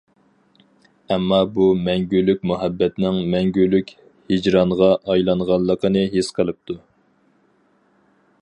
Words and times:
ئەمما 1.15 1.41
بۇ 1.57 1.67
مەڭگۈلۈك 1.87 2.41
مۇھەببەتنىڭ 2.51 3.21
مەڭگۈلۈك 3.35 3.93
ھىجرانغا 4.35 4.91
ئايلانغانلىقىنى 5.01 6.07
ھېس 6.17 6.33
قىلىپتۇ. 6.41 6.81